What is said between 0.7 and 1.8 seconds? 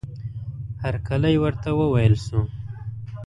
هرکلی ورته